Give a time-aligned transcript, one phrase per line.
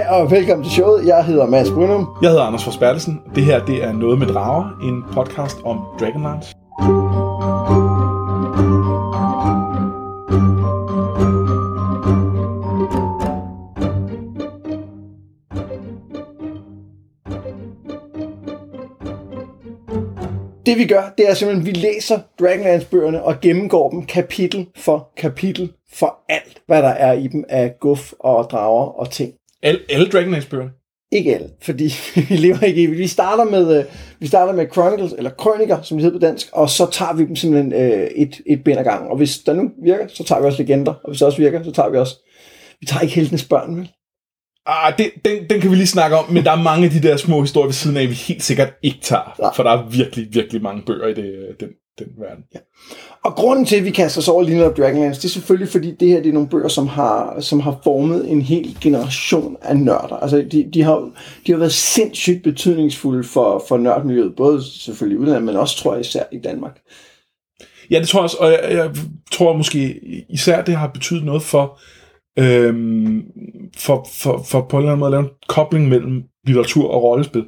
[0.00, 1.06] Hej og velkommen til showet.
[1.06, 2.08] Jeg hedder Mads Brynum.
[2.22, 3.20] Jeg hedder Anders Forsbertelsen.
[3.34, 6.54] Det her det er Noget med Drager, en podcast om Dragonlance.
[20.66, 25.08] Det vi gør, det er simpelthen, at vi læser Dragonlance-bøgerne og gennemgår dem kapitel for
[25.16, 29.32] kapitel for alt, hvad der er i dem af guf og drager og ting.
[29.62, 30.70] Alle, alle Dragonlance-bøgerne?
[31.12, 31.84] Ikke alle, fordi
[32.28, 32.86] vi lever ikke i.
[32.86, 33.84] Vi starter med, øh,
[34.18, 37.24] vi starter med Chronicles, eller Krøniker, som det hedder på dansk, og så tager vi
[37.24, 39.10] dem simpelthen øh, et, et bind ad gangen.
[39.10, 41.62] Og hvis der nu virker, så tager vi også legender, og hvis det også virker,
[41.62, 42.16] så tager vi også...
[42.80, 43.90] Vi tager ikke heltenes børn, vel?
[44.66, 47.02] Ah, det, den, den kan vi lige snakke om, men der er mange af de
[47.02, 49.52] der små historier ved siden af, vi helt sikkert ikke tager.
[49.56, 51.68] For der er virkelig, virkelig mange bøger i det, øh, den,
[52.04, 52.44] den verden.
[52.54, 52.58] Ja.
[53.24, 55.90] Og grunden til, at vi kaster os over Lined of Dragonlance, det er selvfølgelig, fordi
[56.00, 59.76] det her det er nogle bøger, som har, som har formet en hel generation af
[59.76, 60.16] nørder.
[60.16, 61.10] Altså, de, de, har,
[61.46, 65.92] de har været sindssygt betydningsfulde for, for nørdmiljøet, både selvfølgelig i udlandet, men også, tror
[65.92, 66.80] jeg, især i Danmark.
[67.90, 68.90] ja, det tror jeg også, og jeg, jeg
[69.32, 71.80] tror måske især, det har betydet noget for,
[72.38, 73.22] øhm,
[73.76, 77.02] for, for, for på en eller anden måde at lave en kobling mellem litteratur og
[77.02, 77.44] rollespil.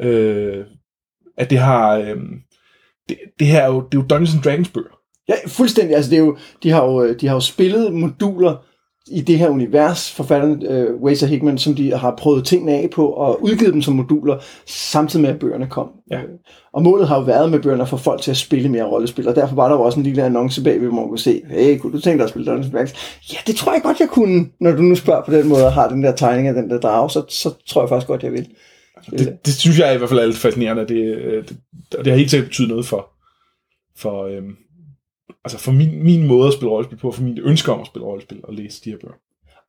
[0.00, 0.64] Øh,
[1.36, 1.96] at det har...
[1.96, 2.40] Øhm,
[3.10, 4.96] det, det her er jo, det er jo Dungeons and Dragons bøger.
[5.28, 5.96] Ja, fuldstændig.
[5.96, 8.56] Altså, det er jo, de, har jo, de har jo spillet moduler
[9.10, 13.06] i det her univers, forfatteren øh, Wazer Hickman, som de har prøvet tingene af på
[13.06, 15.88] og udgivet dem som moduler, samtidig med at bøgerne kom.
[16.10, 16.18] Ja.
[16.18, 16.28] Øh,
[16.72, 19.28] Og målet har jo været med bøgerne at få folk til at spille mere rollespil,
[19.28, 21.78] og derfor var der jo også en lille annonce bagved, hvor man kunne se, hey,
[21.78, 22.94] kunne du tænke dig at spille Dungeons Dragons?
[23.32, 25.72] Ja, det tror jeg godt, jeg kunne, når du nu spørger på den måde og
[25.72, 28.32] har den der tegning af den der drage, så, så tror jeg faktisk godt, jeg
[28.32, 28.48] vil.
[29.12, 31.56] Altså, det, det synes jeg i hvert fald er lidt fascinerende, øh, og det,
[31.92, 33.10] det, det har helt sikkert betydet noget for,
[33.96, 34.56] for, øhm,
[35.44, 38.06] altså for min, min måde at spille rollespil på, for mine ønske om at spille
[38.06, 39.14] rollespil og læse de her bøger.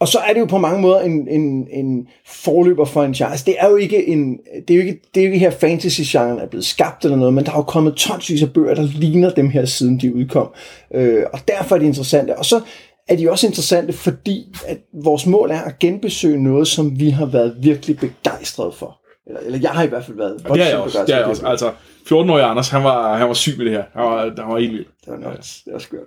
[0.01, 3.31] Og så er det jo på mange måder en, en, en forløber for en genre.
[3.31, 5.51] Altså, det er jo ikke en, det er jo ikke, det er jo ikke her
[5.51, 8.87] fantasy-genren er blevet skabt eller noget, men der har jo kommet tonsvis af bøger, der
[8.95, 10.53] ligner dem her, siden de udkom.
[10.93, 12.37] Øh, og derfor er de interessante.
[12.37, 12.61] Og så
[13.07, 17.25] er de også interessante, fordi at vores mål er at genbesøge noget, som vi har
[17.25, 19.00] været virkelig begejstrede for.
[19.31, 21.03] Eller, eller jeg har i hvert fald været Og det er jeg også.
[21.07, 21.47] Det er jeg også.
[21.47, 21.71] Altså,
[22.05, 23.83] 14-årige Anders, han var, han var syg med det her.
[23.93, 24.85] Han var, han var helt vild.
[25.05, 25.99] Det var nok, det var skørt.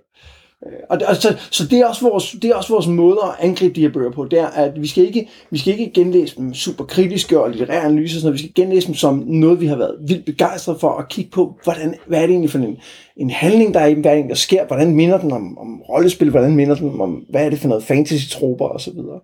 [0.67, 3.47] Øh, Og, det, og så, det, er også vores, det er også vores måde at
[3.47, 6.37] angribe de her bøger på, det er, at vi skal ikke, vi skal ikke genlæse
[6.37, 8.35] dem super kritiske og litterære analyser, sådan noget.
[8.35, 11.59] vi skal genlæse dem som noget, vi har været vildt begejstret for, og kigge på,
[11.65, 12.77] hvordan, hvad er det egentlig for en,
[13.17, 15.83] en handling, der er i hvad er det der sker, hvordan minder den om, om
[15.83, 19.21] rollespil, hvordan minder den om, hvad er det for noget fantasy-troper og så videre.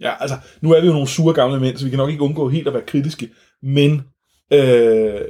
[0.00, 2.22] Ja, altså, nu er vi jo nogle sure gamle mænd, så vi kan nok ikke
[2.22, 3.28] undgå helt at være kritiske,
[3.62, 4.02] men,
[4.52, 5.20] øh,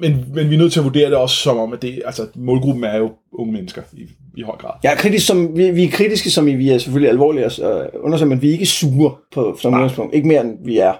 [0.00, 2.26] men, men vi er nødt til at vurdere det også som om, at det, altså,
[2.34, 4.02] målgruppen er jo unge mennesker i,
[4.36, 4.70] i høj grad.
[4.84, 7.88] Er kritisk som, vi, vi er kritiske, som i, vi er selvfølgelig alvorlige og øh,
[7.94, 10.14] undersøger, men vi er ikke sure på, som udgangspunkt.
[10.14, 10.94] Ikke mere, end vi er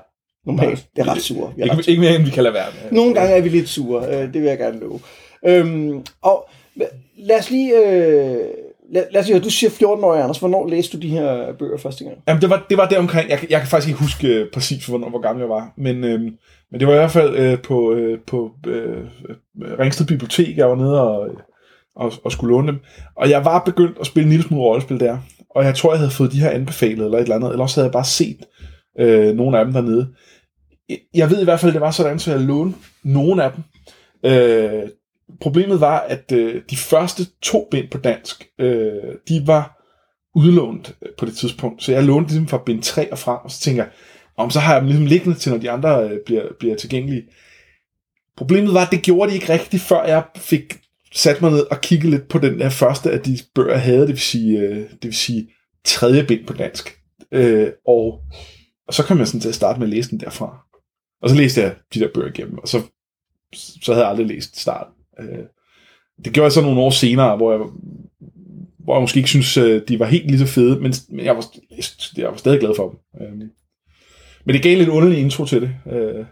[0.46, 0.86] normalt.
[0.96, 1.52] Det er ret sure.
[1.56, 2.92] Vi er ret Ikke, ikke mere, end vi kan lade være med.
[2.92, 5.00] Nogle gange er vi lidt sure, øh, det vil jeg gerne love.
[5.46, 6.48] Øhm, og
[7.18, 7.86] lad os lige...
[7.86, 8.38] Øh,
[8.92, 10.38] lad, lad os høre, du siger 14 år, Anders.
[10.38, 12.16] Hvornår læste du de her bøger første gang?
[12.28, 14.86] Jamen, det var, det var der omkring, jeg, jeg kan faktisk ikke huske øh, præcis,
[14.86, 16.20] hvornår, hvor gammel jeg var, men, øh,
[16.70, 19.04] men det var i hvert fald øh, på, øh, på øh,
[19.78, 21.28] Ringsted Bibliotek, jeg var nede og,
[21.96, 22.78] og, og skulle låne dem.
[23.16, 25.18] Og jeg var begyndt at spille en lille smule rollespil der,
[25.50, 27.80] og jeg tror, jeg havde fået de her anbefalet, eller et eller andet, eller også
[27.80, 28.38] havde jeg bare set
[29.00, 30.08] øh, nogle af dem dernede.
[30.88, 33.50] Jeg- Jeg ved i hvert fald, at det var sådan, så jeg lånte nogle af
[33.52, 33.62] dem.
[34.32, 34.82] Øh,
[35.40, 39.82] problemet var, at øh, de første to bind på dansk, øh, de var
[40.34, 41.82] udlånt øh, på det tidspunkt.
[41.82, 43.92] Så jeg lånte dem fra bind 3 og frem, og så tænker jeg,
[44.36, 47.22] om så har jeg dem ligesom liggende til, når de andre øh, bliver, bliver tilgængelige.
[48.36, 50.78] Problemet var, at det gjorde de ikke rigtigt, før jeg fik
[51.14, 54.00] sat mig ned og kigge lidt på den der første af de bøger, jeg havde,
[54.00, 55.48] det vil sige, øh, det vil sige
[55.84, 56.98] tredje bind på dansk.
[57.32, 58.20] Øh, og,
[58.88, 60.66] og så kom jeg sådan til at starte med at læse den derfra.
[61.22, 62.82] Og så læste jeg de der bøger igennem, og så,
[63.54, 64.94] så havde jeg aldrig læst starten.
[65.20, 65.44] Øh,
[66.24, 67.60] det gjorde jeg så nogle år senere, hvor jeg,
[68.78, 71.36] hvor jeg måske ikke synes, øh, de var helt lige så fede, men, men jeg,
[71.36, 71.44] var,
[72.16, 73.26] jeg var stadig glad for dem.
[73.26, 73.32] Øh,
[74.44, 75.70] men det gav lidt underlig intro til det.
[75.92, 76.24] Øh,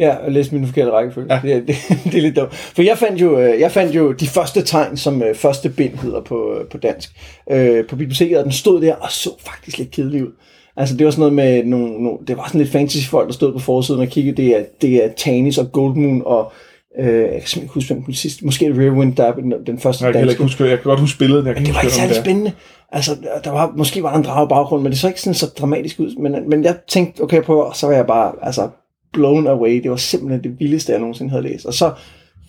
[0.00, 1.34] Ja, og læste min forkerte rækkefølge.
[1.34, 1.40] Ja.
[1.42, 1.76] Det, det,
[2.12, 2.54] det, er lidt dumt.
[2.54, 5.94] For jeg fandt, jo, øh, jeg fandt jo de første tegn, som øh, første bind
[5.94, 7.10] hedder på, på dansk,
[7.50, 10.32] øh, på biblioteket, og den stod der og så faktisk lidt kedelig ud.
[10.76, 13.32] Altså det var sådan noget med nogle, nogle det var sådan lidt fantasy folk, der
[13.32, 14.36] stod på forsiden og kiggede.
[14.36, 16.52] Det er, det er Tanis og Goldmoon og
[16.98, 20.04] øh, jeg kan ikke huske, hvem den sidste, måske Rearwind, der er den, den første
[20.04, 20.42] jeg, kan ikke danske.
[20.42, 22.52] huske, jeg kan godt huske billedet, men jeg kan Det var ikke særlig spændende.
[22.92, 25.46] Altså, der var, måske var der en drage baggrund, men det så ikke sådan så
[25.46, 26.16] dramatisk ud.
[26.22, 28.68] Men, men jeg tænkte, okay, på, så var jeg bare altså,
[29.12, 29.82] blown away.
[29.82, 31.66] Det var simpelthen det vildeste, jeg nogensinde havde læst.
[31.66, 31.92] Og så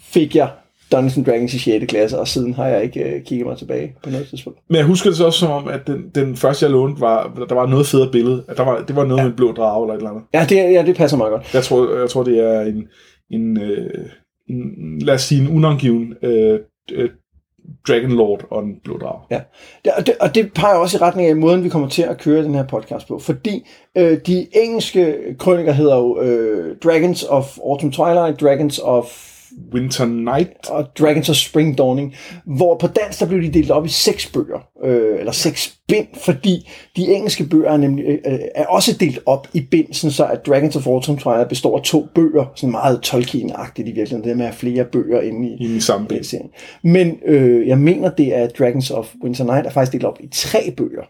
[0.04, 0.50] fik jeg
[0.92, 1.86] Dungeons Dragons i 6.
[1.88, 4.60] klasse, og siden har jeg ikke øh, kigget mig tilbage på noget tidspunkt.
[4.70, 7.46] Men jeg husker det så også som om, at den, den første, jeg lånte, var,
[7.50, 8.44] der var noget federe billede.
[8.48, 9.24] At der var, det var noget ja.
[9.24, 10.24] med en blå drage eller et eller andet.
[10.34, 11.54] Ja, det, ja, det passer meget godt.
[11.54, 12.88] Jeg tror, jeg tror det er en,
[13.32, 14.10] en, øh, en
[14.52, 16.60] Mm, lad os sige, en unangiven øh,
[16.92, 17.10] øh,
[17.88, 19.20] Dragon Lord og en blå drag.
[19.32, 19.42] Ja,
[19.86, 22.18] det, og, det, og det peger også i retning af måden, vi kommer til at
[22.18, 23.20] køre den her podcast på.
[23.20, 23.68] Fordi
[23.98, 29.31] øh, de engelske krøniker hedder jo øh, Dragons of Autumn Twilight, Dragons of
[29.74, 30.70] Winter Night.
[30.70, 32.16] og Dragons of Spring Dawning,
[32.46, 36.08] hvor på dansk der blev de delt op i seks bøger, øh, eller seks bind,
[36.24, 40.26] fordi de engelske bøger er, nemlig, øh, er også delt op i bind, sådan så
[40.26, 44.38] at Dragons of Autumn Twilight består af to bøger, sådan meget Tolkien-agtigt i virkeligheden, det
[44.38, 46.24] med at have flere bøger inde i, I samme bind.
[46.24, 46.50] serien.
[46.84, 50.28] Men øh, jeg mener, det er Dragons of Winter Night er faktisk delt op i
[50.32, 51.04] tre bøger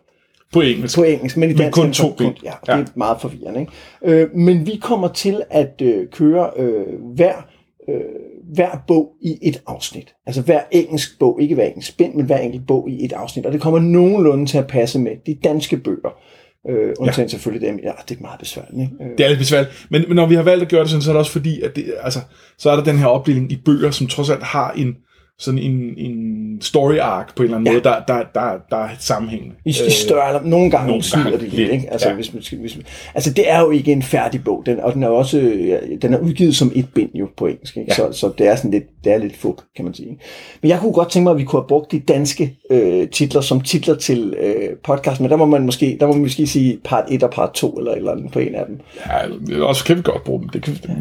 [0.54, 0.96] På engelsk.
[0.98, 2.36] på engelsk, men i Men dansk kun er det to bind.
[2.44, 2.78] Ja, Ja.
[2.78, 3.60] det er meget forvirrende.
[3.60, 4.22] Ikke?
[4.22, 6.84] Øh, men vi kommer til at øh, køre øh,
[7.16, 7.34] hver,
[7.90, 7.96] øh,
[8.56, 10.14] hver bog i et afsnit.
[10.26, 13.46] Altså hver engelsk bog, ikke hver engelsk bind, men hver enkelt bog i et afsnit.
[13.46, 16.18] Og det kommer nogenlunde til at passe med de danske bøger.
[16.70, 17.28] Øh, undtagen ja.
[17.28, 17.80] selvfølgelig dem.
[17.84, 18.82] Ja, det er meget besværligt.
[18.82, 18.94] Ikke?
[19.04, 19.88] Øh, Det er lidt besværligt.
[19.90, 21.62] Men, men når vi har valgt at gøre det sådan, så er det også fordi,
[21.62, 22.20] at det, altså,
[22.58, 24.96] så er der den her opdeling i bøger, som trods alt har en
[25.42, 27.74] sådan en, en story arc på en eller anden Ja.
[27.74, 29.56] måde, der, der, der, der er sammenhængende.
[29.66, 31.88] I, i større, eller nogle gange nogle smider det lidt, ikke?
[31.92, 32.16] Altså, ja.
[32.16, 32.86] hvis man, hvis man,
[33.16, 36.14] altså, det er jo ikke en færdig bog, den, og den er også ja, den
[36.14, 37.92] er udgivet som et bind jo på engelsk, ikke?
[37.92, 37.96] Ja.
[37.96, 40.10] Så, så det er sådan lidt, det er lidt fup, kan man sige.
[40.10, 40.22] ikke?
[40.62, 43.42] Men jeg kunne godt tænke mig, at vi kunne have brugt de danske øh, titler
[43.42, 46.80] som titler til øh, podcast, men der må man måske, der må man måske sige
[46.84, 48.80] part 1 og part 2 eller eller andet på en af dem.
[49.50, 50.50] Ja, også kan vi godt bruge dem.
[50.50, 50.94] Det kan, ja.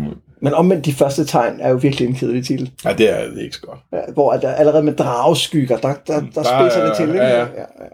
[0.42, 2.70] Men omvendt, de første tegn er jo virkelig en kedelig titel.
[2.84, 3.78] ja, det er, det ikke så godt.
[3.92, 6.96] Ja, hvor at der allerede med drageskygger, der, der, der, der Der spidser er- det
[6.96, 7.08] til.
[7.08, 7.18] Ikke?
[7.20, 7.40] ja, ja.
[7.40, 7.44] Ja,
[7.80, 7.86] ja.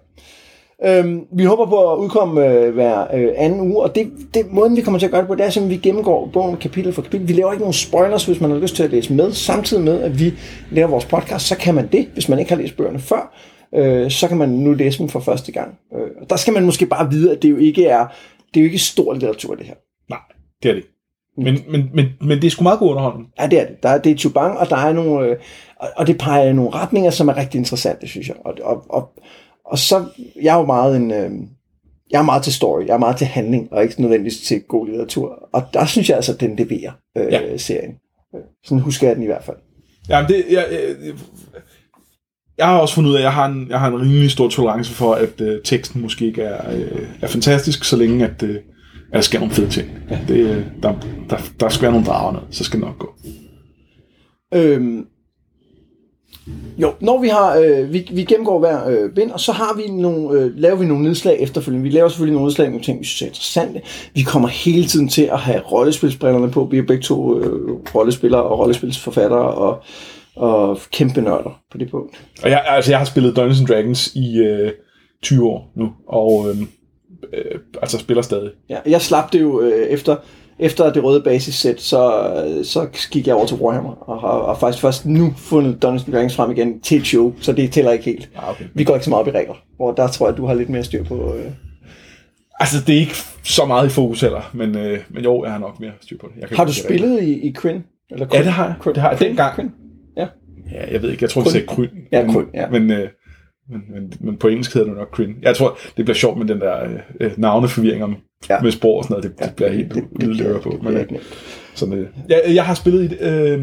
[0.84, 4.76] Øhm, vi håber på at udkomme øh, hver øh, anden uge, og det, det måden
[4.76, 6.93] vi kommer til at gøre det på, det er simpelthen, at vi gennemgår bogen kapitel
[6.93, 7.28] for kapitel.
[7.28, 9.32] Vi laver ikke nogen spoilers, hvis man har lyst til at læse med.
[9.32, 10.34] Samtidig med, at vi
[10.70, 13.34] laver vores podcast, så kan man det, hvis man ikke har læst bøgerne før.
[13.75, 15.75] Øh, så kan man nu læse dem for første gang.
[15.94, 18.06] Øh, og der skal man måske bare vide, at det jo ikke er,
[18.54, 19.75] det er jo ikke stor litteratur, det her.
[20.10, 20.19] Nej,
[20.62, 20.95] det er det ikke.
[21.38, 23.29] Men, men, men, men det er sgu meget god underholdning.
[23.41, 23.83] Ja, det er det.
[23.83, 25.37] Der er, det er Chubang, og der er nogle, øh,
[25.81, 28.37] og, og det peger i nogle retninger, som er rigtig interessante, synes jeg.
[28.44, 29.11] Og, og, og,
[29.65, 30.05] og så,
[30.43, 31.31] jeg er jo meget en, øh,
[32.11, 34.87] jeg er meget til story, jeg er meget til handling, og ikke nødvendigvis til god
[34.87, 35.49] litteratur.
[35.53, 37.41] Og der synes jeg altså, at den leverer øh, ja.
[37.41, 37.56] Ja.
[37.56, 37.94] serien.
[38.65, 39.56] Sådan husker jeg den i hvert fald.
[40.09, 41.15] Jamen, det, jeg, jeg,
[42.59, 44.49] jeg har også fundet ud af, at jeg har en, jeg har en rimelig stor
[44.49, 48.56] tolerance for, at øh, teksten måske ikke er, øh, er fantastisk, så længe at, øh,
[49.17, 49.89] der sker nogle fede ting.
[50.11, 50.19] Ja.
[50.29, 50.95] Det, øh, der,
[51.31, 53.15] der, der skal være nogle drager noget, så skal det nok gå.
[54.55, 55.07] Øhm,
[56.79, 59.93] jo, når vi har, øh, vi, vi gennemgår hver øh, bind, og så har vi
[59.93, 61.83] nogle, øh, laver vi nogle nedslag efterfølgende.
[61.83, 63.81] Vi laver selvfølgelig nogle nedslag, nogle ting, vi synes er interessante.
[64.15, 66.69] Vi kommer hele tiden til at have rollespilsbrillerne på.
[66.71, 69.83] Vi er begge to øh, rollespillere og rollespilsforfattere og,
[70.37, 72.25] og kæmpe nørder på det punkt.
[72.43, 74.73] Og jeg, altså, jeg har spillet Dungeons and Dragons i øh,
[75.23, 76.57] 20 år nu, og øh,
[77.32, 78.50] øh, altså spiller stadig.
[78.69, 80.17] Ja, jeg slap det jo øh, efter,
[80.58, 82.23] efter det røde basissæt, så,
[82.62, 86.37] så gik jeg over til Warhammer, og har, har faktisk først nu fundet Dungeons Dragons
[86.37, 88.31] frem igen til et show, så det tæller ikke helt.
[88.37, 88.64] Ah, okay.
[88.75, 90.55] Vi går ikke så meget op i regler, hvor der tror jeg, at du har
[90.55, 91.34] lidt mere styr på...
[91.34, 91.44] Øh,
[92.61, 93.14] Altså, det er ikke
[93.44, 96.29] så meget i fokus heller, men, øh, men jo, jeg har nok mere styr på
[96.34, 96.40] det.
[96.40, 97.81] Jeg kan har du det spillet i, i Kryn?
[98.11, 98.94] Eller Ja, det har jeg.
[98.94, 99.55] Det har jeg dengang.
[99.55, 99.69] Kryn?
[100.17, 100.26] Ja.
[100.72, 101.52] Ja, jeg ved ikke, jeg tror, det Kryn.
[101.52, 101.88] sagde kryn.
[102.12, 102.70] Ja, men, kryn, ja.
[102.70, 103.08] Men, øh,
[103.71, 105.35] men, men, men på engelsk hedder det nok kryn.
[105.43, 108.17] Jeg tror, det bliver sjovt med den der øh, øh, navneforvirring om,
[108.49, 108.55] Ja.
[108.55, 108.61] ja.
[108.63, 109.25] med sprog og sådan noget.
[109.39, 110.70] Det, det bliver helt det, bliver- på.
[110.70, 111.25] det Men, bliver øh, ikke nemt.
[111.75, 113.20] sådan, øh, jeg, jeg har spillet i det.
[113.20, 113.58] Øh,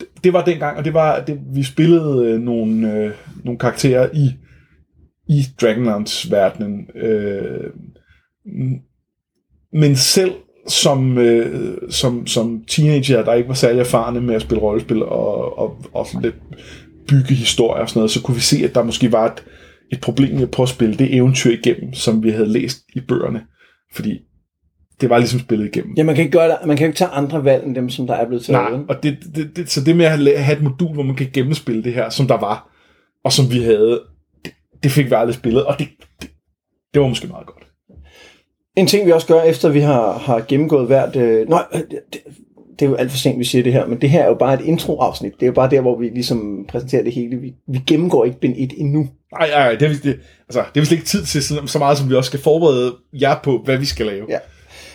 [0.00, 3.10] det- det var dengang, og det var, det, vi spillede øh, nogle, øh,
[3.44, 4.30] nogle karakterer i,
[5.28, 6.86] i Dragonlance verdenen.
[6.94, 7.70] Øh,
[9.72, 10.32] men selv
[10.68, 15.58] som, øh, som, som teenager, der ikke var særlig erfarne med at spille rollespil og,
[15.58, 16.34] og, og lidt
[17.08, 19.44] bygge historier og sådan noget, så kunne vi se, at der måske var et,
[19.92, 23.00] et problem med at prøve at spille det eventyr igennem, som vi havde læst i
[23.00, 23.42] bøgerne.
[23.94, 24.18] Fordi
[25.00, 25.94] det var ligesom spillet igennem.
[25.96, 27.90] Ja, man kan ikke gøre det, man kan jo ikke tage andre valg end dem,
[27.90, 28.72] som der er blevet taget.
[28.72, 31.16] Nej, og det, det, det, så det med at have have et modul, hvor man
[31.16, 32.70] kan gennemspille det her, som der var,
[33.24, 34.02] og som vi havde,
[34.44, 34.52] det,
[34.82, 35.88] det fik vi aldrig spillet, og det,
[36.22, 36.30] det,
[36.94, 37.66] det var måske meget godt.
[38.76, 41.16] En ting, vi også gør, efter vi har, har gennemgået hvert...
[41.16, 42.20] Øh, nej, øh, det,
[42.80, 44.34] det er jo alt for sent, vi siger det her, men det her er jo
[44.34, 45.32] bare et introafsnit.
[45.34, 47.36] Det er jo bare der, hvor vi ligesom præsenterer det hele.
[47.36, 49.08] Vi, vi gennemgår ikke bind 1 endnu.
[49.38, 50.18] Nej, nej, det er, det,
[50.48, 52.92] altså, det er vist ikke tid til så så meget, som vi også skal forberede
[53.12, 54.26] jer på, hvad vi skal lave.
[54.28, 54.38] Ja.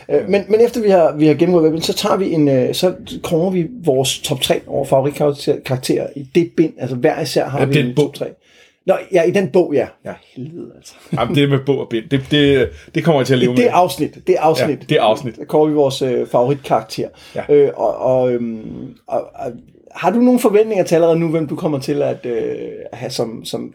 [0.09, 2.73] Øh, men, men efter vi har, vi har gennemgået bind, så tager vi en, øh,
[2.73, 6.73] så kommer vi vores top 3 over favoritkarakterer i det bind.
[6.79, 8.05] Altså hver især har Ja, vi en bog.
[8.05, 8.25] top 3.
[8.85, 9.87] Nå, ja, i den bog, ja.
[10.05, 10.13] Ja.
[10.35, 10.93] Helvede, altså.
[11.19, 13.55] Jamen, det med bog og bind, det, det, det kommer jeg til at leve I
[13.55, 13.69] det med.
[13.73, 15.35] afsnit, det afsnit, Ja, det afsnit.
[15.35, 17.07] der kommer vi vores øh, favoritkarakter.
[17.35, 17.43] Ja.
[17.49, 19.51] Øh, og, og, øhm, og, og,
[19.95, 22.55] har du nogle forventninger til allerede nu, hvem du kommer til at øh,
[22.93, 23.73] have som, som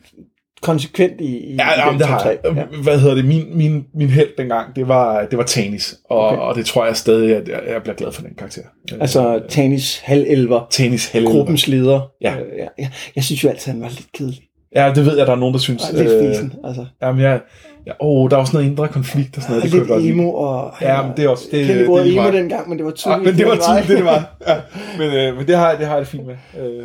[0.63, 2.31] konsekvent i, i, Ja, jamen, det har.
[2.45, 2.65] Ja.
[2.83, 3.25] Hvad hedder det?
[3.25, 5.95] Min, min, min held dengang, det var, det var Tanis.
[6.11, 6.39] Og, Okay.
[6.39, 8.63] og det tror jeg stadig, at jeg, jeg bliver glad for den karakter.
[9.01, 11.27] Altså Tanis halvelver, Tanis held.
[11.27, 12.01] gruppens leder.
[12.21, 12.35] Ja.
[12.35, 12.67] Øh, ja.
[12.79, 14.41] Jeg, jeg synes jo altid, han var lidt kedelig.
[14.75, 15.91] Ja, det ved jeg, der er nogen, der synes.
[15.91, 16.87] Og lidt fisen, altså.
[17.03, 17.41] jamen, jeg,
[17.87, 19.75] ja, åh, der var sådan noget indre konflikt og sådan noget.
[19.75, 20.33] Og det lidt emo.
[20.33, 22.79] Og, Ja, men det er også- det- jeg kendte det er ordet emo dengang, men
[22.79, 23.25] det var Ja, tydeligt.
[23.25, 24.37] men det var tydeligt, det det var.
[24.49, 24.57] Ja.
[24.99, 26.35] Men, øh, men det har, det har jeg det fint med.
[26.61, 26.83] Øh, Ja,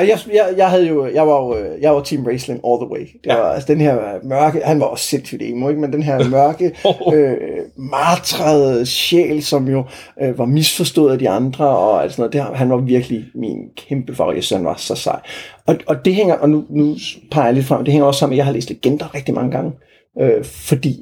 [0.00, 2.90] jeg, jeg, jeg, havde jo, jeg var jo, øh, jeg var Team Wrestling all the
[2.92, 3.00] way.
[3.00, 3.36] Det Ja.
[3.36, 5.80] var altså den her mørke, han var også sindssygt emo, ikke?
[5.80, 6.64] men den her mørke,
[7.16, 7.36] øh,
[7.76, 9.84] martrede sjæl, som jo
[10.22, 13.58] øh, var misforstået af de andre, og alt sådan noget, det, han var virkelig min
[13.88, 15.20] kæmpe favorit, synes, han var så sej.
[15.66, 16.96] Og, og det hænger, og nu, nu
[17.30, 19.34] peger jeg lidt frem, det hænger også sammen med, at jeg har læst legender rigtig
[19.34, 19.72] mange gange.
[20.20, 20.96] Øh, fordi,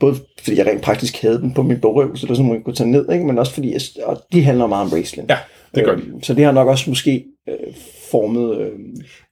[0.00, 0.14] både
[0.44, 2.74] fordi jeg rent praktisk havde dem på min bogrev, så det var sådan, man kunne
[2.74, 3.24] tage ned, ikke?
[3.26, 5.28] men også fordi, jeg, og de handler meget om wrestling.
[5.30, 5.36] ja,
[5.74, 6.02] det gør de.
[6.02, 7.54] Øh, Så det har nok også måske øh,
[8.10, 8.60] formet...
[8.60, 8.70] Øh,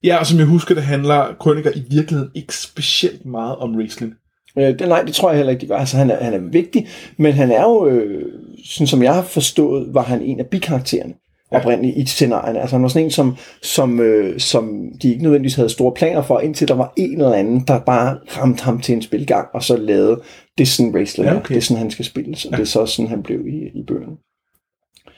[0.05, 4.15] Ja, og som jeg husker, det handler Krøniker i virkeligheden ikke specielt meget om wrestling.
[4.59, 5.77] øh, det, nej, det tror jeg heller ikke, de gør.
[5.77, 8.25] Altså, han er, han er vigtig, men han er jo, øh,
[8.65, 11.15] sådan som jeg har forstået, var han en af bikaraktererne
[11.53, 11.59] Ja.
[11.59, 12.61] oprindeligt i scenarierne.
[12.61, 16.23] Altså han var sådan en, som, som, øh, som de ikke nødvendigvis havde store planer
[16.23, 19.63] for, indtil der var en eller anden, der bare ramte ham til en spilgang, og
[19.65, 20.21] så lavede
[20.59, 21.49] det er sådan wrestling, Ja, okay.
[21.55, 22.37] det er sådan, han skal spille.
[22.37, 22.57] Så ja.
[22.57, 24.17] det er så sådan, han blev i, i bøgerne.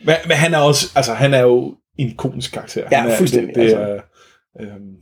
[0.04, 2.82] Men, men han er også, altså han er jo en ikonisk karakter.
[2.92, 3.78] Ja, han er, fuldstændig, Det, det altså.
[3.78, 4.00] er,
[4.60, 4.94] øhm,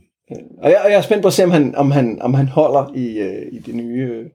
[0.63, 2.47] Og jeg, og jeg er spændt på at se, om han, om han, om han
[2.47, 4.25] holder i, øh, i, det nye, øh,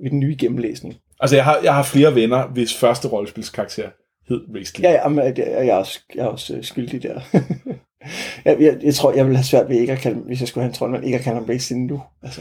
[0.00, 0.94] i den nye gennemlæsning.
[1.20, 3.88] altså jeg har, jeg har flere venner, hvis første rollespilskarakter
[4.28, 4.84] hed wrestling.
[4.84, 7.20] Ja, ja, men jeg, jeg, er også, jeg er også øh, skyldig der.
[8.44, 10.62] jeg, jeg, jeg, tror, jeg ville have svært ved ikke at kalde hvis jeg skulle
[10.62, 12.02] have en troldmand, ikke at kalde ham racing nu.
[12.22, 12.40] Altså,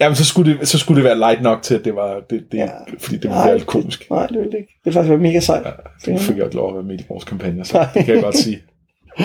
[0.00, 2.44] Jamen, så skulle, det, så skulle det være light nok til, at det var, det,
[2.52, 2.68] det, Ja.
[2.98, 4.10] fordi det Nej, var lidt komisk.
[4.10, 4.68] nej, det ville det ikke.
[4.68, 5.66] Det ville faktisk være mega sejt.
[5.66, 8.14] Ja, det fik jeg ikke lov at være med i vores kampagne, så det kan
[8.14, 8.62] jeg godt sige.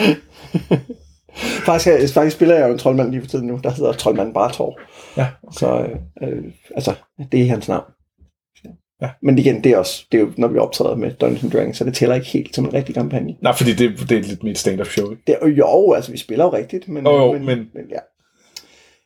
[1.65, 4.79] Faktisk, faktisk spiller jeg jo en troldmand lige for tiden nu, der hedder Troldmand Bartor.
[5.17, 5.87] Ja, Så
[6.23, 6.43] øh,
[6.75, 6.93] altså,
[7.31, 7.83] det er hans navn.
[9.01, 9.09] Ja.
[9.21, 11.83] Men igen, det er også, det er jo, når vi optræder med Dungeons Dragons, så
[11.83, 13.35] det tæller ikke helt som en rigtig kampagne.
[13.41, 15.23] Nej, fordi det, det er lidt et stand-up show, ikke?
[15.27, 17.99] Det jo, altså vi spiller jo rigtigt, men, Jo, jo, men, men- men ja.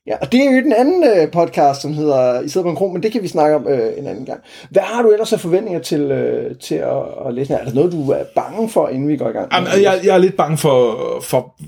[0.08, 2.76] Ja, og det er jo den anden øh, podcast, som hedder I sidder på en
[2.76, 4.42] kron, men det kan vi snakke om øh, en anden gang.
[4.70, 7.54] Hvad har du ellers af forventninger til, øh, til at, at læse?
[7.54, 9.54] Er der noget, du er bange for, inden vi går i gang?
[9.54, 11.60] Jamen, jeg, jeg er lidt bange for, for...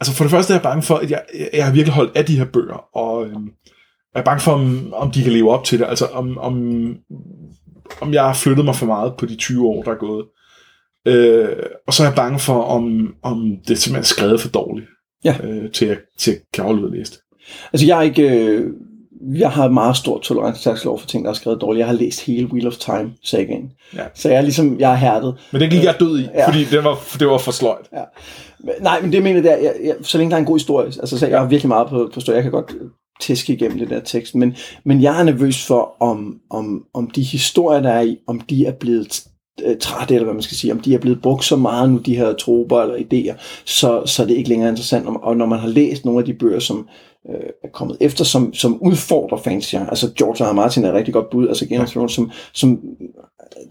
[0.00, 1.22] Altså for det første er jeg bange for, at jeg,
[1.52, 3.50] jeg har virkelig holdt af de her bøger, og øhm,
[4.14, 5.86] jeg er bange for, om, om de kan leve op til det.
[5.86, 6.54] Altså om, om,
[8.00, 10.26] om jeg har flyttet mig for meget på de 20 år, der er gået.
[11.06, 14.86] Øh, og så er jeg bange for, om, om det simpelthen er skrevet for dårligt,
[15.24, 15.36] Ja.
[15.44, 17.20] øh, til, at, til at kan læse det.
[17.72, 18.22] Altså, jeg er ikke...
[18.22, 18.70] Øh,
[19.34, 21.78] jeg har meget stor tolerance over for ting, der er skrevet dårligt.
[21.78, 23.70] Jeg har læst hele Wheel of Time sagaen.
[23.96, 24.02] Ja.
[24.14, 25.34] Så jeg er ligesom, jeg er hærdet.
[25.52, 26.28] Men det gik jeg død i, Ja.
[26.34, 26.48] ja.
[26.48, 27.86] fordi det var, det var for sløjt.
[28.60, 30.54] Men- Nej, men det jeg mener er, jeg, jeg, så længe der er en god
[30.58, 32.74] historie, altså så jeg har virkelig meget på, på stå, jeg kan godt
[33.20, 37.22] tæske igennem det der tekst, men, men jeg er nervøs for, om, om, om de
[37.22, 39.22] historier, der er i, om de er blevet
[39.80, 42.16] trætte, eller hvad man skal sige, om de er blevet brugt så meget nu, de
[42.16, 45.06] her troper eller idéer, så, så det er ikke længere interessant.
[45.06, 46.88] Og- Og når man har læst nogle af de bøger, som
[47.30, 49.84] øh, er kommet efter, som, som udfordrer ja.
[49.88, 50.48] altså George R.
[50.50, 50.52] R.
[50.52, 52.80] Martin er et rigtig godt bud, altså Game of Thrones, som, som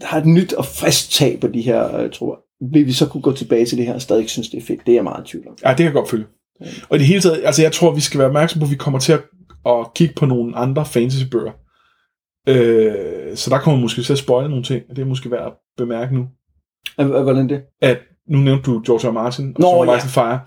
[0.02, 2.34] har et nyt og frisk tag på de her øh, troper.
[2.72, 4.80] Vil vi så kunne gå tilbage til det her og stadig synes, det er fedt?
[4.86, 5.56] Det er jeg meget i tvivl om.
[5.64, 6.24] Ja, det kan jeg godt følge.
[6.88, 8.76] Og i det hele taget, altså jeg tror, vi skal være opmærksom på, at vi
[8.76, 9.20] kommer til at,
[9.66, 11.52] at kigge på nogle andre fantasybøger.
[12.48, 15.52] Øh, så der kommer måske til at spoile nogle ting, og det er måske værd
[15.76, 16.26] bemærke nu.
[17.04, 17.62] Hvordan det?
[17.82, 19.12] At nu nævnte du George R.
[19.12, 20.22] Martin og Nå, Song of ja.
[20.22, 20.40] Fire.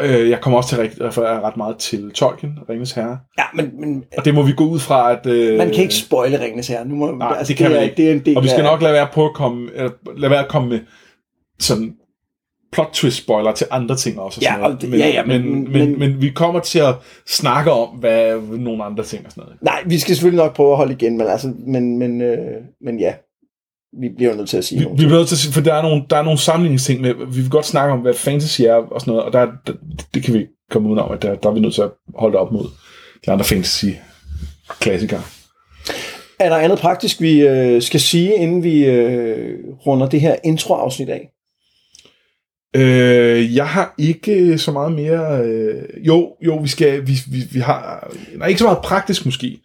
[0.00, 3.18] Øh, jeg kommer også til at referere ret meget til Tolkien, Ringens Herre.
[3.38, 5.26] Ja, men, men Og det må vi gå ud fra, at...
[5.26, 6.84] Øh, man kan ikke spoile Ringens her.
[6.84, 7.96] Nu må, Nej, det kan man er, ikke.
[7.96, 9.90] Det er en del Og vi skal af- nok lade være på at komme, eller
[10.16, 10.80] lade være at komme med
[11.60, 11.94] sådan
[12.72, 14.38] plot twist spoiler til andre ting også.
[14.38, 14.74] og Ja, sådan noget.
[14.76, 16.94] og det- men, ja, ja, men- men, men, men- men, men, vi kommer til at
[17.26, 19.62] snakke om, hvad nogle andre ting og sådan noget.
[19.62, 22.38] Nej, vi skal selvfølgelig nok prøve at holde igen, men, altså, men, men, øh,
[22.80, 23.14] men ja,
[24.00, 25.00] vi bliver nødt til at sige Vi, noget.
[25.00, 27.14] vi bliver nødt til at sige, for der er nogle, der er nogle sammenligningsting med,
[27.14, 29.72] vi vil godt snakke om, hvad fantasy er og sådan noget, og der, der
[30.14, 31.90] det kan vi ikke komme ud om, at der, der er vi nødt til at
[32.14, 32.66] holde op mod
[33.26, 35.22] de andre fantasy-klassikere.
[36.38, 41.08] Er der andet praktisk, vi øh, skal sige, inden vi øh, runder det her introafsnit
[41.08, 41.30] af?
[42.76, 45.44] Øh, jeg har ikke så meget mere...
[45.44, 47.06] Øh, jo, jo, vi skal...
[47.06, 48.10] Vi, vi, vi har...
[48.36, 49.58] Nej, ikke så meget praktisk måske,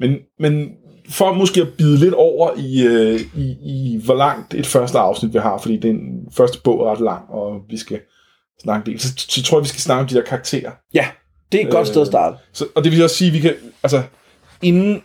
[0.00, 0.68] men, men
[1.08, 5.34] for måske at bide lidt over i, øh, i, i, hvor langt et første afsnit
[5.34, 5.98] vi har, fordi den
[6.36, 8.00] første bog er ret lang, og vi skal
[8.62, 9.00] snakke det.
[9.00, 10.70] Så, så tror jeg, vi skal snakke om de der karakterer.
[10.94, 11.06] Ja,
[11.52, 12.36] det er et godt Øh, sted at starte.
[12.52, 14.02] Så, og det vil også sige, at vi kan, altså,
[14.62, 15.02] inden,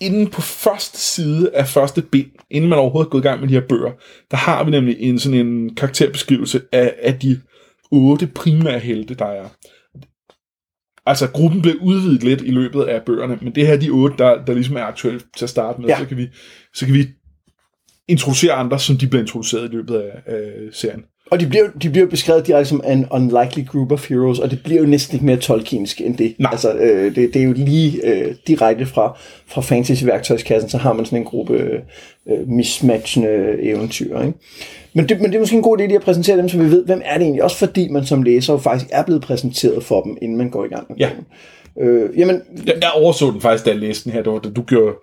[0.00, 3.48] inden på første side af første bind, inden man overhovedet er gået i gang med
[3.48, 3.92] de her bøger,
[4.30, 7.40] der har vi nemlig en sådan en karakterbeskrivelse af, af de
[7.90, 9.44] otte primære helte, der er.
[11.10, 14.16] Altså, gruppen blev udvidet lidt i løbet af bøgerne, men det her er de otte,
[14.18, 15.88] der, der ligesom er aktuelle til at starte med.
[15.88, 15.98] Ja.
[15.98, 16.28] Så, kan vi,
[16.74, 17.06] så kan vi
[18.08, 21.04] introducere andre, som de bliver introduceret i løbet af, af serien.
[21.30, 24.62] Og de bliver, de bliver beskrevet direkte som an unlikely group of heroes, og det
[24.64, 26.34] bliver jo næsten ikke mere tolkiensk end det.
[26.38, 26.48] Nej.
[26.52, 31.04] Altså, øh, det, det er jo lige øh, direkte fra, fra fantasy-værktøjskassen, så har man
[31.04, 31.54] sådan en gruppe
[32.28, 34.20] øh, mismatchende eventyr.
[34.20, 34.38] Ikke?
[34.94, 36.84] Men, det, men det er måske en god idé at præsentere dem, så vi ved,
[36.84, 37.42] hvem er det egentlig?
[37.44, 40.64] Også fordi man som læser jo faktisk er blevet præsenteret for dem, inden man går
[40.64, 41.10] i gang med Ja.
[41.10, 41.26] bogen.
[41.90, 44.22] Øh, jamen, Jeg, jeg overså den faktisk, da jeg læste den her.
[44.22, 44.94] Da du gjorde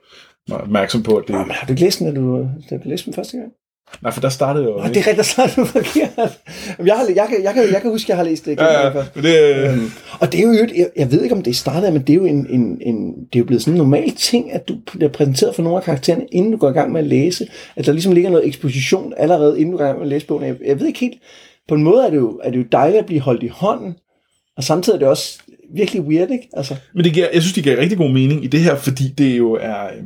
[0.49, 1.33] mig opmærksom på, at det...
[1.33, 2.37] jamen, har du læst den, da du,
[2.69, 3.51] da du læste den første gang?
[4.01, 4.77] Nej, for der startede jeg jo...
[4.77, 6.39] Nå, det er rigtigt, der startede forkert.
[6.85, 8.51] Jeg, har, jeg, kan, jeg, kan, jeg kan huske, at jeg har læst det.
[8.51, 8.63] igen.
[8.65, 9.79] Ja, ja, det, øh,
[10.19, 12.25] Og det er jo, jeg, jeg ved ikke, om det startede, men det er jo,
[12.25, 15.55] en, en, en, det er jo blevet sådan en normal ting, at du bliver præsenteret
[15.55, 17.47] for nogle af karaktererne, inden du går i gang med at læse.
[17.75, 20.25] At der ligesom ligger noget eksposition allerede, inden du går i gang med at læse
[20.25, 20.45] bogen.
[20.45, 21.17] Jeg, jeg ved ikke helt,
[21.67, 23.95] på en måde er det, jo, er det jo dejligt at blive holdt i hånden,
[24.57, 25.39] og samtidig er det også
[25.75, 26.49] virkelig weird, ikke?
[26.53, 29.03] Altså, Men det giver, jeg synes, det giver rigtig god mening i det her, fordi
[29.17, 29.83] det jo er...
[29.87, 30.03] øh,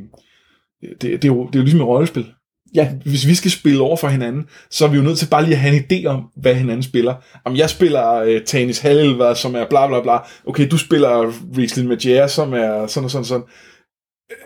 [1.01, 2.25] Det, det, er, jo, det er jo ligesom et rollespil.
[2.75, 5.43] Ja, Hvis vi skal spille over for hinanden, så er vi jo nødt til bare
[5.43, 7.15] lige at have en idé om, hvad hinanden spiller.
[7.45, 10.17] Om jeg spiller uh, Tanis Halva, som er bla bla bla.
[10.47, 13.43] Okay, du spiller Riesling Magia, som er sådan og sådan og sådan.
[14.31, 14.37] Øh,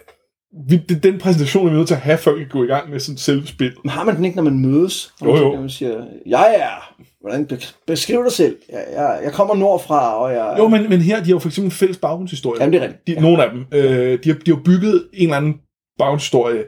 [0.69, 2.89] Vi, det, den præsentation er vi nødt til at have, før vi gå i gang
[2.89, 3.73] med sådan selve spil.
[3.83, 5.13] men har man den ikke, når man mødes?
[5.25, 5.59] Jo, man, jo.
[5.59, 8.55] Man siger, jeg er, hvordan, be- beskriv dig selv.
[8.71, 10.55] Jeg, jeg, jeg kommer nordfra, og jeg...
[10.57, 12.61] Jo, men, men her, de har jo for eksempel en fælles baggrundshistorie.
[12.61, 13.17] Jamen, det er rigtigt.
[13.17, 13.65] De, Nogle af dem.
[13.79, 15.55] Øh, de, har, de har bygget en eller anden
[15.99, 16.63] baggrundshistorie,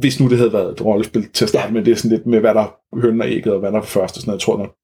[0.00, 1.72] hvis nu det havde været et rollespil til at starte Ja.
[1.72, 1.84] med.
[1.84, 3.82] Det er sådan lidt med, hvad der er hønnen og ægget, og hvad der er
[3.82, 4.40] først og sådan noget.
[4.40, 4.74] Jeg tror, når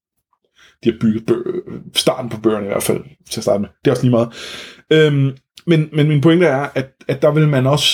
[0.84, 3.68] de har bygget bø- starten på bøgerne i hvert fald til at starte med.
[3.84, 4.28] Det er også lige meget.
[4.90, 5.36] Øhm,
[5.66, 7.88] men, men min pointe er, at, at der vil man også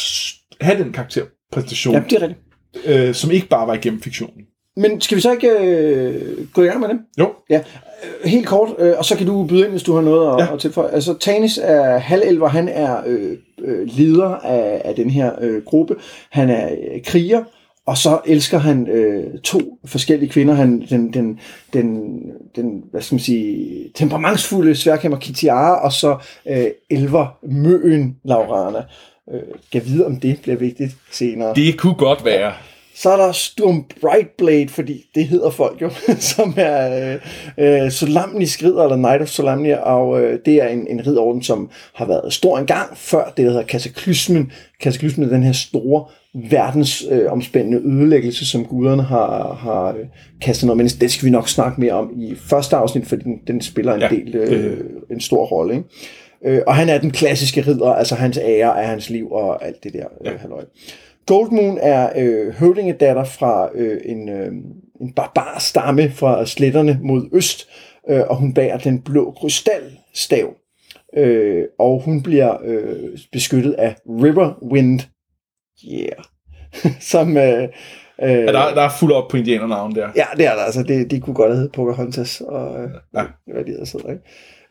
[0.61, 3.09] have den karakterpræsentation, ja, det er rigtigt.
[3.09, 4.45] øh, som ikke bare var igennem fiktionen.
[4.77, 6.99] Men skal vi så ikke øh, gå i gang med dem?
[7.19, 7.63] Jo, Ja,
[8.25, 10.53] helt kort, øh, og så kan du byde ind, hvis du har noget at, ja.
[10.55, 10.91] at tilføje.
[10.91, 15.97] Altså, Tanis er halvelver, han er øh, øh, leder af, af den her øh, gruppe.
[16.31, 17.45] Han er øh, kriger,
[17.87, 20.55] og så elsker han øh, to forskellige kvinder.
[20.55, 21.41] Han, den, den,
[21.73, 22.21] den,
[22.57, 26.19] den, hvad skal man sige, temperamentsfulde sværkæmper Kitiara, og så
[26.49, 28.83] øh, elver Møen Laurana.
[29.33, 29.41] Øh,
[29.73, 31.55] kan vide, om det bliver vigtigt senere.
[31.55, 32.53] det kunne godt være.
[32.95, 35.91] Så er der Sturm Brightblade, fordi det hedder folk jo,
[36.35, 37.13] som er
[37.59, 41.43] øh, øh, Solamni skrider, eller Knight of Solamnia, og øh, det er en, en ridderorden,
[41.43, 44.53] som har været stor engang før det, der hedder Kataklysmen.
[44.81, 46.05] Kataklysmen er den her store
[46.51, 50.07] verdensomspændende øh, ødelæggelse, som guderne har, har øh,
[50.41, 53.41] kastet noget, men det skal vi nok snakke mere om i første afsnit, fordi den,
[53.47, 55.75] den spiller en Ja, ja, del, øh, en stor rolle.
[55.75, 55.89] Ikke?
[56.45, 59.85] Øh, og han er den klassiske ridder, altså hans ære er hans liv og alt
[59.85, 60.65] det der øh, halløj.
[61.27, 64.53] Goldmoon er øh, høvdingedatter fra øh, en, øh,
[65.01, 67.69] en barbar stamme fra sletterne mod øst,
[68.11, 70.55] øh, og hun bærer den blå krystalstav.
[71.17, 75.01] Øh, og hun bliver øh, beskyttet af Riverwind.
[75.93, 76.25] Yeah.
[77.11, 77.37] Som...
[77.37, 77.69] Øh, øh,
[78.23, 80.09] Ja, der, der er fuld op på indianernavn der.
[80.17, 80.63] Ja, det er der.
[80.63, 83.21] Altså, det, de kunne godt have heddet Pocahontas og øh, Ja.
[83.21, 83.27] ja.
[83.53, 84.23] hvad de hedder ikke?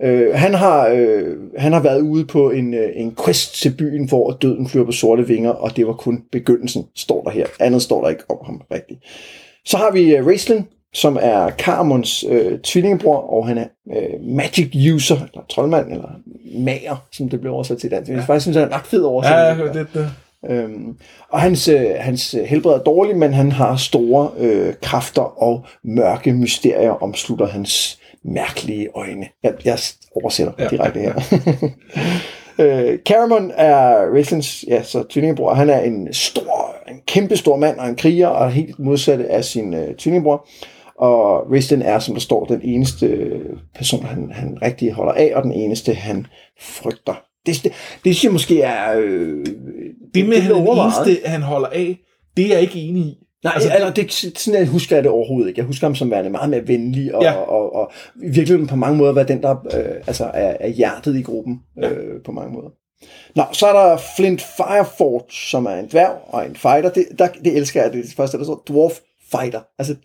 [0.04, 4.06] Øh, han, har, øh, han har været ude på en, øh, en quest til byen,
[4.10, 7.46] hvor døden flyver på sorte vinger, og det var kun begyndelsen, står der her.
[7.60, 9.00] Andet står der ikke om ham rigtigt.
[9.66, 14.72] Så har vi øh, Raistlin, som er Caramons øh, tvillingebror, og han er øh, magic
[14.94, 16.10] user, eller troldmand, eller
[16.60, 18.12] mager, som det bliver oversat til dansk.
[18.12, 19.80] Jeg faktisk synes, han er ret fed Ja, oversættelse.
[19.80, 20.10] det, det.
[20.50, 20.96] Øhm,
[21.30, 26.34] og hans, øh, hans helbred er dårligt, men han har store øh, kræfter og mørke
[26.34, 29.28] mysterier omslutter hans mærkelige øjne.
[29.44, 29.80] Jeg, jeg
[30.16, 31.14] oversætter Ja, direkte her.
[32.60, 35.54] øh, Caramon er Raislins ja, så tvillingebror.
[35.54, 39.46] Han er en stor, en kæmpe stor mand og en kriger, og helt modsatte af
[39.46, 40.48] sin øh, tvillingebror.
[41.00, 45.32] Og Raislin er, som der står, den eneste øh, person, han, han rigtig holder af,
[45.36, 46.28] og den eneste, han
[46.60, 47.22] frygter.
[47.46, 47.72] Det, det,
[48.04, 49.00] det synes jeg måske er...
[49.00, 49.46] Øh,
[50.14, 52.00] Det med, at han er den eneste, han holder af,
[52.38, 53.18] det er jeg ikke enig i.
[53.44, 55.60] Nej, Altså, altså, det, sådan jeg husker jeg det overhovedet ikke.
[55.60, 57.34] Jeg husker ham som værende meget mere venlig, og, Ja.
[57.34, 60.68] og, og, og i virkeligheden på mange måder være den, der øh, altså er, er
[60.68, 61.90] hjertet i gruppen Ja.
[61.90, 62.70] øh, på mange måder.
[63.36, 66.90] Nå, så er der Flint Fireforge, som er en dværg og en fighter.
[66.90, 68.94] Det, der, det elsker jeg, det er det første, der står Dwarf
[69.32, 69.60] Fighter.
[69.80, 69.96] Altså,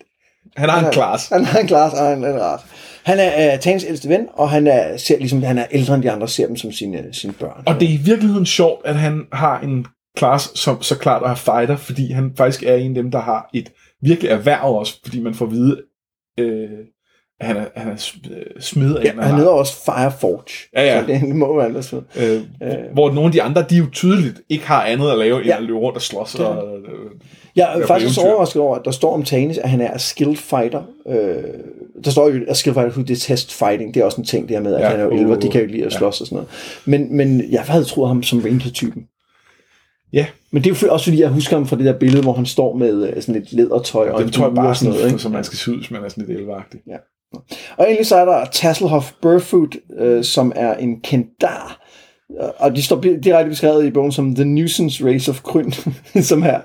[0.55, 1.33] Han har en han er- klasse.
[1.33, 2.59] Han har en klasse og en, en ret.
[3.03, 6.03] Han er uh, Tans ældste ven, og han er, ser, ligesom, han er ældre end
[6.03, 7.63] de andre, ser dem som sine, sine børn.
[7.65, 11.35] Og det er i virkeligheden sjovt, at han har en klasse, som så klart er
[11.35, 15.19] fighter, fordi han faktisk er en af dem, der har et virkelig erhverv også, fordi
[15.21, 15.81] man får at vide,
[16.39, 16.69] øh,
[17.39, 20.43] at han er, han er øh, smed af, ja, en han hedder også Fireforge.
[20.75, 21.01] Ja, ja.
[21.01, 22.05] Så det må være sådan.
[22.19, 25.37] øh, hvor, hvor nogle af de andre, de jo tydeligt ikke har andet at lave,
[25.37, 25.57] end Ja.
[25.57, 26.31] at løbe rundt og slås.
[26.31, 27.11] Det er Og, øh,
[27.55, 28.31] Jeg er faktisk eventyr.
[28.33, 30.83] overrasket over, at der står om Tanis, at han er skilled fighter.
[31.09, 31.43] Øh,
[32.03, 34.63] der står jo, at Skillfighter who detest fighting, det er også en ting, det her
[34.63, 35.97] med, at Ja, ja, han er jo uh, elver, de kan jo lide at ja.
[35.97, 36.49] slås og sådan noget.
[36.85, 39.03] Men, men jeg havde troet ham som Ranger-typen.
[40.15, 40.25] Ja.
[40.51, 42.45] Men det er jo også fordi, jeg husker ham fra det der billede, hvor han
[42.45, 45.07] står med øh, sådan lidt lædertøj og Det en tror jeg bare sådan noget.
[45.07, 45.19] Ikke?
[45.19, 46.79] som man skal se ud, hvis man er sådan lidt elvagtig.
[47.77, 51.81] Og endelig så er der Tasselhoff Burfoot, øh, som er en kendar.
[52.57, 55.71] Og de står direkte beskrevet i bogen som The Nuisance Race of Kryn,
[56.31, 56.59] som er,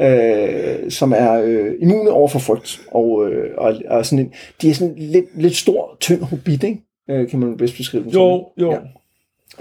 [0.00, 2.80] øh, som er øh, immune over for frygt.
[2.90, 6.82] Og, øh, og, og sådan en, de er sådan lidt, lidt stor, tynd hobbit, ikke?
[7.10, 8.12] Øh, kan man bedst beskrive dem.
[8.12, 8.70] Jo, jo.
[8.70, 8.78] Ja.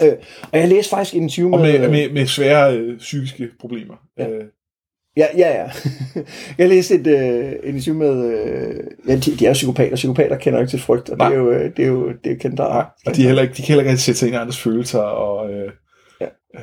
[0.02, 0.12] Øh,
[0.52, 1.80] og jeg læste faktisk et interview Og med...
[1.80, 3.96] med, med, med svære øh, psykiske problemer.
[4.18, 4.30] Ja.
[4.30, 4.44] Øh,
[5.18, 5.70] Ja, ja, ja.
[6.58, 8.34] jeg læste et, øh, et interview med...
[8.36, 9.96] Øh, ja, de, de er jo psykopater.
[9.96, 12.30] Psykopater kender ikke til frygt, og det er jo, øh, det er jo det er
[12.32, 12.74] jo kendar.
[12.74, 14.60] nej, og de, er heller ikke, de kan heller ikke sætte sig ind i andres
[14.60, 15.00] følelser.
[15.00, 15.72] Og, øh,
[16.22, 16.26] Ja.
[16.56, 16.62] øh,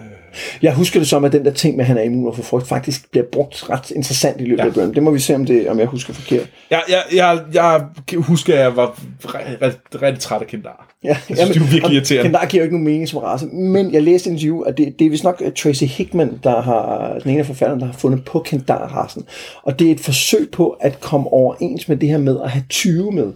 [0.63, 2.43] Jeg husker det som, at den der ting med, at han er immun over for
[2.43, 4.67] frygt, faktisk bliver brugt ret interessant i løbet Ja.
[4.69, 4.95] af bøgen.
[4.95, 6.49] Det må vi se, om, det, om jeg husker forkert.
[6.71, 7.85] jeg, jeg, jeg, jeg
[8.19, 10.87] husker, at jeg var rigtig, rigtig, træt af Kendar.
[11.05, 12.29] Ja, synes, det er virkelig irriterende.
[12.29, 14.95] Kendar giver jo ikke nogen mening som race, men jeg læste et interview, og det,
[14.99, 17.93] det er vist nok øh, Tracy Hickman, der har, den ene af forfatterne, der har
[17.99, 19.25] fundet på Kendar-rasen.
[19.63, 22.65] Og det er et forsøg på at komme overens med det her med at have
[22.69, 23.33] 20 med.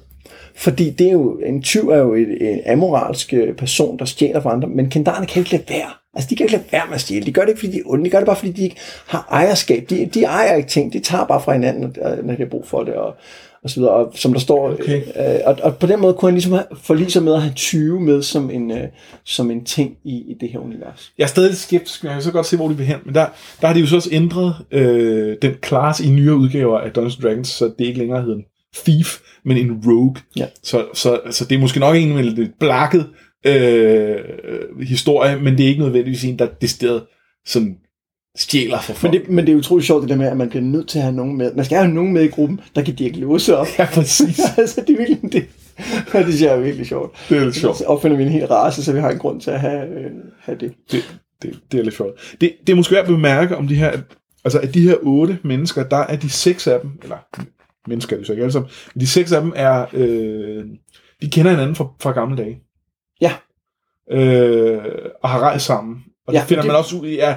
[0.56, 4.40] Fordi det er jo, en tyv er jo et, en amoralsk øh, person, der stjæler
[4.40, 5.90] fra andre, men kendarerne kan jo ikke lade være.
[6.16, 7.26] Altså, de kan ikke lade være med at stjæle.
[7.26, 8.04] De gør det ikke, fordi de er onde.
[8.04, 9.86] De gør det bare, fordi de ikke har ejerskab.
[9.90, 10.92] De, de ejer ikke ting.
[10.92, 13.14] De tager bare fra hinanden, når- de har brug for det, og,
[13.62, 13.92] og så videre.
[13.92, 15.00] Og som der står, Okay.
[15.00, 18.00] øh, og, og, på den måde kunne han ligesom forlige sig med at have 20
[18.00, 18.84] med som en, øh,
[19.24, 21.12] som en ting i, i det her univers.
[21.18, 22.96] Jeg er stadig lidt skeptisk, men jeg kan så godt se, hvor de vil hen.
[23.04, 23.26] Men der,
[23.60, 27.16] der har de jo så også ændret øh, den class i nyere udgaver af Dungeons
[27.16, 28.44] Dragons, så det ikke længere hedder en
[28.84, 30.14] thief, men en rogue.
[30.36, 30.46] Ja.
[30.62, 33.06] Så, så, så det er måske nok en med lidt blakket
[33.44, 34.18] øh,
[34.80, 37.02] historie, men det er ikke nødvendigvis en, der decideret
[37.46, 37.76] sådan
[38.36, 39.12] stjæler for folk.
[39.12, 40.98] Men det, men det er utroligt sjovt det der med, at man bliver nødt til
[40.98, 41.54] at have nogen med.
[41.54, 43.66] Man skal have nogen med i gruppen, der kan diagnose op.
[43.78, 44.40] Ja, præcis.
[44.58, 45.46] altså, det er virkelig det.
[46.06, 47.26] Og det synes jeg er virkelig sjovt.
[47.28, 47.78] Det er lidt sjovt.
[47.78, 50.10] Så opfinder vi en hel race, så vi har en grund til at have, øh,
[50.38, 50.72] have det.
[50.90, 52.36] Det, det, det er lidt sjovt.
[52.40, 53.92] Det, det er måske værd at bemærke om de her,
[54.44, 57.16] altså af de her otte mennesker, der er de seks af dem, eller
[57.88, 60.64] mennesker er det så ikke alle sammen, men de seks af dem er, øh,
[61.22, 62.58] de kender hinanden fra, fra gamle dage.
[64.10, 64.78] Øh,
[65.22, 65.96] og har rejst sammen.
[66.26, 67.34] Og Ja, det finder det- man også ud i, ja,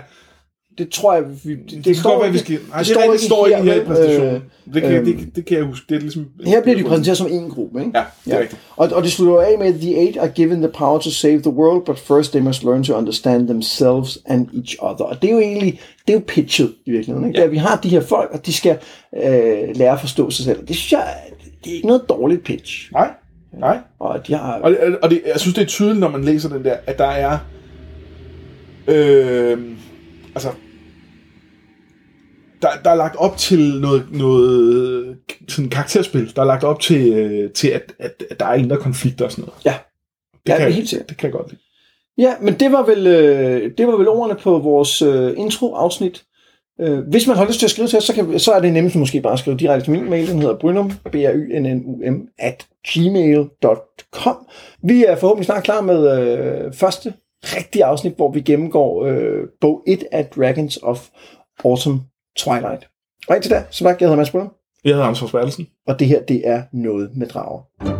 [0.78, 2.60] Det tror jeg, vi, det, det, det kan godt være, vi skal...
[2.70, 3.86] Nej, det, står det, det ikke står ikke her i vel?
[3.86, 4.36] præsentationen.
[4.36, 5.86] Øh, det, kan, øhm, det, det, kan jeg huske.
[5.90, 6.26] Det er ligesom...
[6.46, 7.92] Her bliver de præsenteret som en gruppe, ikke?
[8.00, 8.42] Ja, det er Ja.
[8.42, 8.62] rigtigt.
[8.76, 11.52] Og, og det slutter af med, The eight are given the power to save the
[11.52, 15.06] world, but first they must learn to understand themselves and each other.
[15.06, 17.28] Og det er jo egentlig, det er jo pitchet i virkeligheden.
[17.28, 17.40] Ikke?
[17.40, 17.46] Ja.
[17.46, 17.50] Ja.
[17.52, 18.78] Vi har de her folk, og de skal
[19.16, 20.68] øh, lære at forstå sig selv.
[20.68, 21.08] Det synes jeg,
[21.64, 22.92] det er ikke noget dårligt pitch.
[22.94, 23.10] Nej,
[23.54, 23.80] nej.
[24.00, 24.54] Og de har...
[24.60, 26.98] Og, det, og det, jeg synes, det er tydeligt, når man læser den der, at
[26.98, 27.38] der er...
[28.88, 29.58] Øh,
[30.36, 30.50] altså...
[32.62, 36.36] Der, der er lagt op til noget, noget sådan karakterspil.
[36.36, 39.32] Der er lagt op til, øh, til at, at, at der er indre konflikter og
[39.32, 39.66] sådan noget.
[39.66, 39.74] Ja.
[40.34, 41.10] Det, Ja, kan, det er helt sikkert.
[41.10, 41.62] det kan jeg godt lide.
[42.18, 46.24] Ja, men det var vel, øh, det var vel ordene på vores øh, intro-afsnit.
[46.80, 48.74] Øh, hvis man har lyst til at skrive til os, så, kan, så er det
[48.74, 50.28] nemmest måske bare at skrive direkte til min mail.
[50.32, 54.48] Den hedder brynum, b r y n n u m at gmail.com.
[54.84, 57.14] Vi er forhåbentlig snart klar med øh, første
[57.44, 61.08] rigtige afsnit, hvor vi gennemgår øh, bog 1 af Dragons of
[61.66, 62.00] Autumn
[62.38, 62.88] Twilight.
[63.28, 64.52] Og indtil da, så var jeg, jeg hedder Mads Brynum,
[64.84, 65.68] Jeg hedder Anders Bertelsen.
[65.88, 67.97] og det her, det er noget med drager.